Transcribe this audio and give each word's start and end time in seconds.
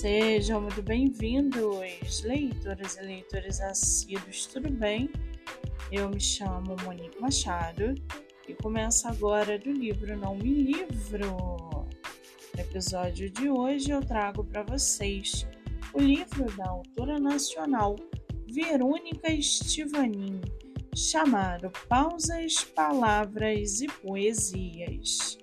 Sejam 0.00 0.62
muito 0.62 0.80
bem-vindos, 0.80 2.22
leitoras 2.22 2.96
e 2.96 3.02
leitores 3.02 3.60
assíduos, 3.60 4.46
tudo 4.46 4.70
bem? 4.70 5.10
Eu 5.92 6.08
me 6.08 6.18
chamo 6.18 6.74
Monique 6.82 7.20
Machado 7.20 7.94
e 8.48 8.54
começo 8.54 9.06
agora 9.06 9.58
do 9.58 9.70
livro 9.70 10.16
Não 10.16 10.34
Me 10.36 10.72
Livro. 10.72 11.36
No 11.36 11.86
episódio 12.58 13.28
de 13.28 13.50
hoje 13.50 13.90
eu 13.90 14.00
trago 14.00 14.42
para 14.42 14.62
vocês 14.62 15.46
o 15.92 16.00
livro 16.00 16.46
da 16.56 16.70
autora 16.70 17.20
nacional 17.20 17.94
Verônica 18.50 19.30
Estivanin, 19.30 20.40
chamado 20.96 21.70
Pausas, 21.90 22.64
Palavras 22.64 23.82
e 23.82 23.86
Poesias. 23.86 25.36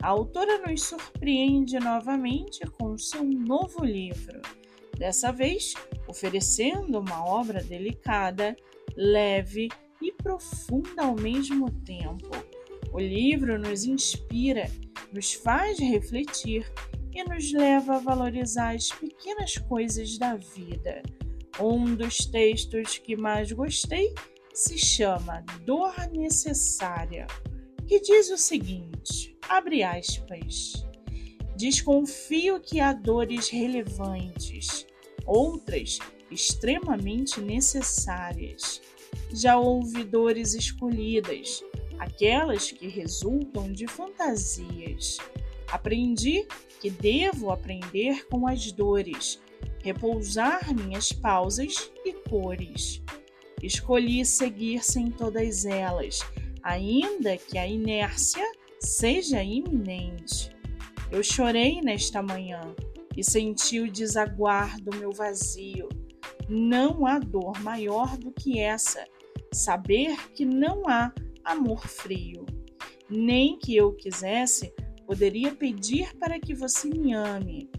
A 0.00 0.08
autora 0.08 0.58
nos 0.58 0.84
surpreende 0.84 1.78
novamente 1.80 2.60
com 2.78 2.96
seu 2.96 3.24
novo 3.24 3.84
livro, 3.84 4.40
dessa 4.96 5.32
vez 5.32 5.74
oferecendo 6.06 7.00
uma 7.00 7.24
obra 7.24 7.62
delicada, 7.62 8.56
leve 8.96 9.68
e 10.00 10.12
profunda 10.12 11.02
ao 11.02 11.16
mesmo 11.16 11.70
tempo. 11.82 12.30
O 12.92 13.00
livro 13.00 13.58
nos 13.58 13.84
inspira, 13.84 14.70
nos 15.12 15.34
faz 15.34 15.78
refletir 15.78 16.64
e 17.12 17.24
nos 17.24 17.52
leva 17.52 17.96
a 17.96 18.00
valorizar 18.00 18.74
as 18.74 18.88
pequenas 18.90 19.58
coisas 19.58 20.16
da 20.16 20.36
vida. 20.36 21.02
Um 21.60 21.94
dos 21.94 22.18
textos 22.18 22.98
que 22.98 23.16
mais 23.16 23.50
gostei 23.50 24.14
se 24.54 24.78
chama 24.78 25.44
Dor 25.64 25.94
Necessária, 26.12 27.26
que 27.88 28.00
diz 28.00 28.30
o 28.30 28.36
seguinte: 28.36 29.34
Abre 29.48 29.82
aspas. 29.82 30.86
Desconfio 31.56 32.60
que 32.60 32.78
há 32.78 32.92
dores 32.92 33.48
relevantes, 33.48 34.86
outras 35.26 35.98
extremamente 36.30 37.40
necessárias. 37.40 38.80
Já 39.32 39.58
houve 39.58 40.04
dores 40.04 40.54
escolhidas, 40.54 41.64
aquelas 41.98 42.70
que 42.70 42.86
resultam 42.86 43.72
de 43.72 43.88
fantasias. 43.88 45.16
Aprendi 45.72 46.46
que 46.78 46.90
devo 46.90 47.50
aprender 47.50 48.26
com 48.28 48.46
as 48.46 48.70
dores, 48.70 49.40
repousar 49.82 50.72
minhas 50.74 51.12
pausas 51.12 51.90
e 52.04 52.12
cores. 52.12 53.02
Escolhi 53.60 54.24
seguir 54.24 54.84
sem 54.84 55.10
todas 55.10 55.64
elas, 55.64 56.20
ainda 56.62 57.36
que 57.36 57.58
a 57.58 57.66
inércia 57.66 58.44
seja 58.80 59.42
iminente. 59.42 60.50
Eu 61.10 61.22
chorei 61.22 61.80
nesta 61.80 62.22
manhã 62.22 62.74
e 63.16 63.24
senti 63.24 63.80
o 63.80 63.90
desaguar 63.90 64.78
do 64.80 64.96
meu 64.96 65.10
vazio. 65.10 65.88
Não 66.48 67.06
há 67.06 67.18
dor 67.18 67.60
maior 67.62 68.16
do 68.16 68.30
que 68.30 68.58
essa, 68.58 69.04
saber 69.52 70.30
que 70.32 70.44
não 70.44 70.88
há 70.88 71.12
amor 71.44 71.86
frio. 71.86 72.44
Nem 73.08 73.58
que 73.58 73.74
eu 73.74 73.92
quisesse, 73.94 74.72
poderia 75.06 75.54
pedir 75.54 76.14
para 76.16 76.38
que 76.38 76.54
você 76.54 76.88
me 76.88 77.14
ame. 77.14 77.70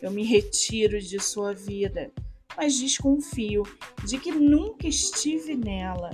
Eu 0.00 0.10
me 0.10 0.24
retiro 0.24 0.98
de 1.00 1.20
sua 1.20 1.52
vida, 1.52 2.10
mas 2.56 2.78
desconfio 2.78 3.62
de 4.04 4.18
que 4.18 4.32
nunca 4.32 4.88
estive 4.88 5.56
nela. 5.56 6.10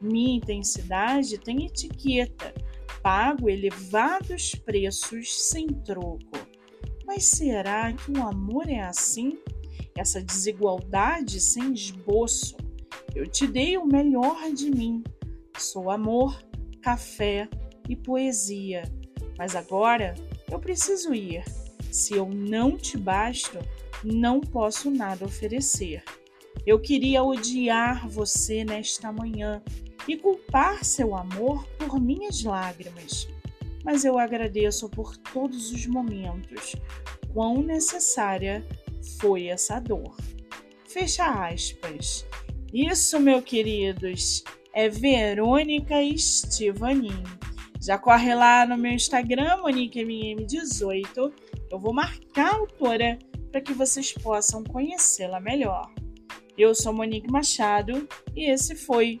Minha 0.00 0.36
intensidade 0.36 1.38
tem 1.38 1.66
etiqueta 1.66 2.54
pago 3.02 3.48
elevados 3.48 4.54
preços 4.54 5.32
sem 5.48 5.68
troco. 5.68 6.38
Mas 7.06 7.26
será 7.26 7.92
que 7.92 8.10
o 8.10 8.22
amor 8.22 8.68
é 8.68 8.80
assim? 8.80 9.38
Essa 9.96 10.22
desigualdade 10.22 11.40
sem 11.40 11.72
esboço? 11.72 12.56
Eu 13.14 13.26
te 13.26 13.46
dei 13.46 13.76
o 13.76 13.86
melhor 13.86 14.52
de 14.52 14.70
mim. 14.70 15.02
Sou 15.58 15.90
amor, 15.90 16.40
café 16.80 17.48
e 17.88 17.96
poesia. 17.96 18.82
Mas 19.36 19.56
agora 19.56 20.14
eu 20.50 20.58
preciso 20.58 21.12
ir. 21.12 21.42
Se 21.90 22.14
eu 22.14 22.28
não 22.28 22.76
te 22.76 22.96
basto, 22.96 23.58
não 24.04 24.40
posso 24.40 24.90
nada 24.90 25.24
oferecer. 25.24 26.04
Eu 26.64 26.78
queria 26.78 27.22
odiar 27.22 28.08
você 28.08 28.64
nesta 28.64 29.10
manhã 29.10 29.62
e 30.06 30.16
culpar 30.16 30.84
seu 30.84 31.14
amor 31.14 31.66
por 31.78 32.00
minhas 32.00 32.42
lágrimas. 32.42 33.28
Mas 33.84 34.04
eu 34.04 34.18
agradeço 34.18 34.88
por 34.88 35.16
todos 35.16 35.70
os 35.72 35.86
momentos, 35.86 36.76
quão 37.32 37.62
necessária 37.62 38.66
foi 39.18 39.46
essa 39.46 39.80
dor. 39.80 40.16
Fecha 40.86 41.24
aspas. 41.24 42.26
Isso, 42.72 43.18
meus 43.18 43.44
queridos, 43.44 44.44
é 44.72 44.88
Verônica 44.88 46.02
Estivanin. 46.02 47.22
Já 47.80 47.96
corre 47.96 48.34
lá 48.34 48.66
no 48.66 48.76
meu 48.76 48.92
Instagram, 48.92 49.62
MoniqueMM18. 49.62 51.32
Eu 51.70 51.78
vou 51.78 51.94
marcar 51.94 52.52
a 52.52 52.56
autora 52.56 53.18
para 53.50 53.60
que 53.60 53.72
vocês 53.72 54.12
possam 54.12 54.62
conhecê-la 54.62 55.40
melhor. 55.40 55.92
Eu 56.56 56.74
sou 56.74 56.92
Monique 56.92 57.30
Machado 57.30 58.06
e 58.36 58.50
esse 58.50 58.74
foi 58.74 59.20